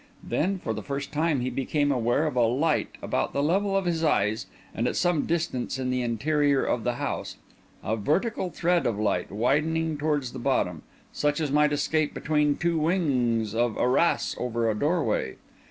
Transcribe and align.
Then, 0.23 0.57
for 0.57 0.73
the 0.73 0.81
first 0.81 1.11
time, 1.11 1.41
he 1.41 1.51
became 1.51 1.91
aware 1.91 2.25
of 2.25 2.35
a 2.35 2.41
light 2.41 2.95
about 3.03 3.33
the 3.33 3.43
level 3.43 3.77
of 3.77 3.85
his 3.85 4.03
eyes 4.03 4.47
and 4.73 4.87
at 4.87 4.95
some 4.95 5.27
distance 5.27 5.77
in 5.77 5.91
the 5.91 6.01
interior 6.01 6.65
of 6.65 6.83
the 6.83 6.93
house—a 6.93 7.97
vertical 7.97 8.49
thread 8.49 8.87
of 8.87 8.97
light, 8.97 9.31
widening 9.31 9.99
towards 9.99 10.31
the 10.33 10.39
bottom, 10.39 10.81
such 11.13 11.39
as 11.39 11.51
might 11.51 11.71
escape 11.71 12.15
between 12.15 12.57
two 12.57 12.79
wings 12.79 13.53
of 13.53 13.77
arras 13.77 14.35
over 14.39 14.67
a 14.67 14.73
doorway. 14.73 15.35